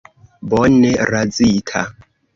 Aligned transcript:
Bone 0.53 0.91
razita. 1.13 1.81